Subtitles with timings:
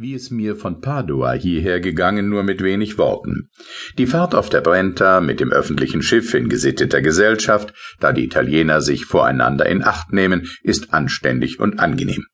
[0.00, 3.50] wie es mir von Padua hierher gegangen, nur mit wenig Worten.
[3.98, 8.80] Die Fahrt auf der Brenta mit dem öffentlichen Schiff in gesitteter Gesellschaft, da die Italiener
[8.80, 12.24] sich voreinander in Acht nehmen, ist anständig und angenehm.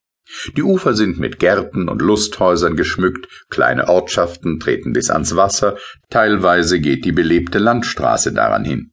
[0.56, 5.76] Die Ufer sind mit Gärten und Lusthäusern geschmückt, kleine Ortschaften treten bis ans Wasser,
[6.08, 8.92] teilweise geht die belebte Landstraße daran hin.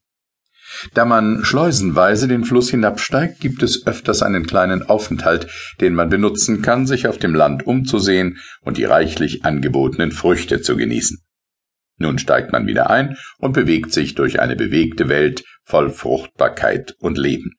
[0.94, 5.48] Da man schleusenweise den Fluss hinabsteigt, gibt es öfters einen kleinen Aufenthalt,
[5.82, 10.76] den man benutzen kann, sich auf dem Land umzusehen und die reichlich angebotenen Früchte zu
[10.76, 11.20] genießen.
[11.98, 17.18] Nun steigt man wieder ein und bewegt sich durch eine bewegte Welt voll Fruchtbarkeit und
[17.18, 17.52] Leben.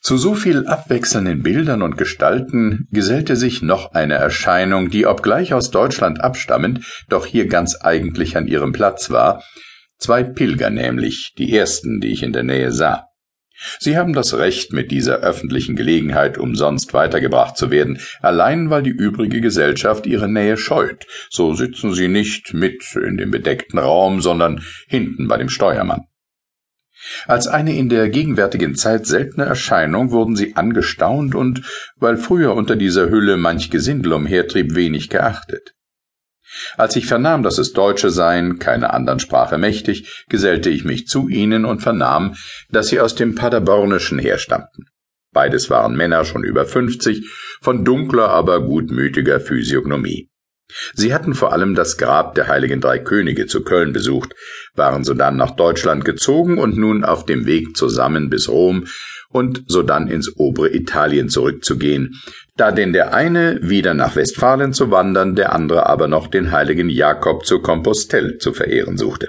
[0.00, 5.70] Zu so viel abwechselnden Bildern und Gestalten gesellte sich noch eine Erscheinung, die obgleich aus
[5.70, 9.42] Deutschland abstammend, doch hier ganz eigentlich an ihrem Platz war,
[9.98, 13.06] Zwei Pilger nämlich, die ersten, die ich in der Nähe sah.
[13.78, 18.90] Sie haben das Recht, mit dieser öffentlichen Gelegenheit umsonst weitergebracht zu werden, allein weil die
[18.90, 21.06] übrige Gesellschaft ihre Nähe scheut.
[21.30, 26.02] So sitzen sie nicht mit in dem bedeckten Raum, sondern hinten bei dem Steuermann.
[27.26, 31.62] Als eine in der gegenwärtigen Zeit seltene Erscheinung wurden sie angestaunt und,
[31.96, 35.74] weil früher unter dieser Hülle manch Gesindel umhertrieb, wenig geachtet.
[36.76, 41.28] Als ich vernahm, dass es Deutsche seien, keine anderen Sprache mächtig, gesellte ich mich zu
[41.28, 42.34] ihnen und vernahm,
[42.70, 44.86] dass sie aus dem Paderbornischen herstammten.
[45.32, 47.28] Beides waren Männer schon über fünfzig,
[47.60, 50.28] von dunkler, aber gutmütiger Physiognomie.
[50.94, 54.34] Sie hatten vor allem das Grab der heiligen drei Könige zu Köln besucht,
[54.74, 58.86] waren sodann nach Deutschland gezogen und nun auf dem Weg zusammen bis Rom
[59.34, 62.20] und sodann ins obere Italien zurückzugehen,
[62.56, 66.88] da denn der eine wieder nach Westfalen zu wandern, der andere aber noch den heiligen
[66.88, 69.28] Jakob zu Compostell zu verehren suchte.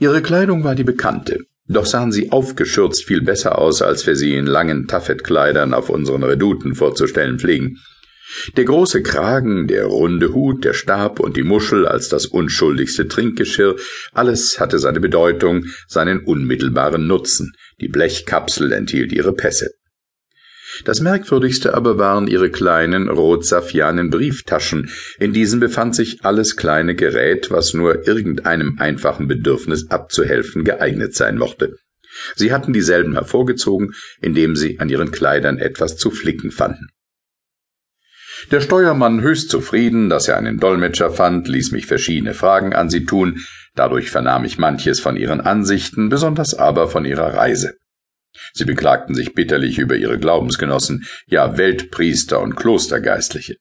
[0.00, 4.34] Ihre Kleidung war die bekannte, doch sahen sie aufgeschürzt viel besser aus, als wir sie
[4.34, 7.78] in langen Taffetkleidern auf unseren Reduten vorzustellen pflegen.
[8.56, 13.76] Der große Kragen, der runde Hut, der Stab und die Muschel als das unschuldigste Trinkgeschirr,
[14.12, 17.52] alles hatte seine Bedeutung, seinen unmittelbaren Nutzen.
[17.80, 19.70] Die Blechkapsel enthielt ihre Pässe.
[20.84, 24.90] Das merkwürdigste aber waren ihre kleinen rot-saffianen Brieftaschen.
[25.18, 31.38] In diesen befand sich alles kleine Gerät, was nur irgendeinem einfachen Bedürfnis abzuhelfen geeignet sein
[31.38, 31.76] mochte.
[32.34, 36.88] Sie hatten dieselben hervorgezogen, indem sie an ihren Kleidern etwas zu flicken fanden.
[38.52, 43.04] Der Steuermann höchst zufrieden, dass er einen Dolmetscher fand, ließ mich verschiedene Fragen an sie
[43.04, 43.40] tun,
[43.74, 47.74] dadurch vernahm ich manches von ihren Ansichten, besonders aber von ihrer Reise.
[48.52, 53.56] Sie beklagten sich bitterlich über ihre Glaubensgenossen, ja Weltpriester und Klostergeistliche.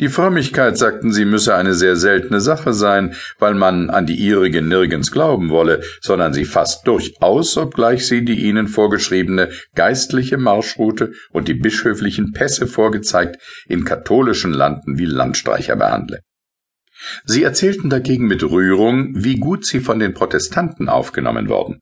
[0.00, 4.62] Die Frömmigkeit, sagten sie, müsse eine sehr seltene Sache sein, weil man an die ihrige
[4.62, 11.48] nirgends glauben wolle, sondern sie fast durchaus, obgleich sie die ihnen vorgeschriebene geistliche Marschroute und
[11.48, 16.20] die bischöflichen Pässe vorgezeigt in katholischen Landen wie Landstreicher behandle.
[17.24, 21.80] Sie erzählten dagegen mit Rührung, wie gut sie von den Protestanten aufgenommen worden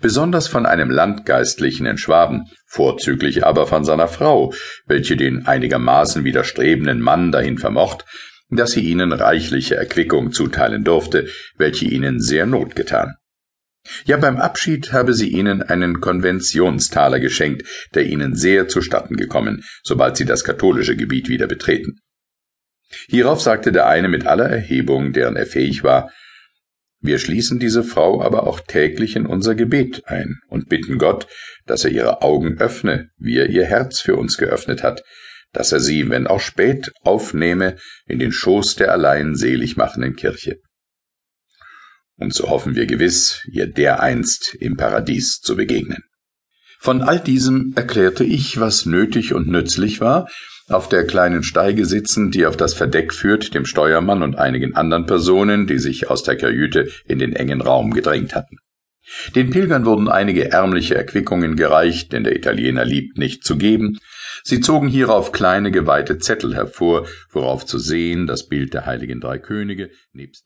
[0.00, 4.52] besonders von einem Landgeistlichen in Schwaben, vorzüglich aber von seiner Frau,
[4.86, 8.04] welche den einigermaßen widerstrebenden Mann dahin vermocht,
[8.50, 13.14] dass sie ihnen reichliche Erquickung zuteilen durfte, welche ihnen sehr Not getan.
[14.04, 20.16] Ja, beim Abschied habe sie ihnen einen Konventionstaler geschenkt, der ihnen sehr zustatten gekommen, sobald
[20.16, 21.98] sie das katholische Gebiet wieder betreten.
[23.08, 26.10] Hierauf sagte der eine mit aller Erhebung, deren er fähig war,
[27.00, 31.26] wir schließen diese Frau aber auch täglich in unser Gebet ein und bitten Gott,
[31.66, 35.02] dass er ihre Augen öffne, wie er ihr Herz für uns geöffnet hat,
[35.52, 40.58] dass er sie, wenn auch spät, aufnehme in den Schoß der allein selig machenden Kirche.
[42.16, 46.04] Und so hoffen wir gewiss, ihr dereinst im Paradies zu begegnen.
[46.82, 50.30] Von all diesem erklärte ich, was nötig und nützlich war,
[50.66, 55.04] auf der kleinen Steige sitzend, die auf das Verdeck führt, dem Steuermann und einigen anderen
[55.04, 58.56] Personen, die sich aus der Kajüte in den engen Raum gedrängt hatten.
[59.34, 63.98] Den Pilgern wurden einige ärmliche Erquickungen gereicht, denn der Italiener liebt nicht zu geben.
[64.42, 69.38] Sie zogen hierauf kleine geweihte Zettel hervor, worauf zu sehen das Bild der heiligen drei
[69.38, 70.38] Könige nebst